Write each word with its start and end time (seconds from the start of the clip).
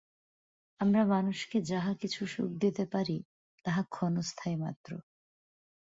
আমরা 0.79 1.01
মানুষকে 1.05 1.57
যাহা 1.63 1.91
কিছু 1.93 2.21
সুখ 2.27 2.49
দিতে 2.57 2.83
পারি, 2.85 3.17
তাহা 3.65 3.81
ক্ষণস্থায়ী 3.91 4.55
মাত্র। 4.55 4.91